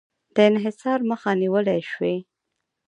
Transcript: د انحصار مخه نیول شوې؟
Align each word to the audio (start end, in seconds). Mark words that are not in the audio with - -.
د 0.35 0.35
انحصار 0.49 0.99
مخه 1.09 1.31
نیول 1.41 1.65
شوې؟ 1.91 2.15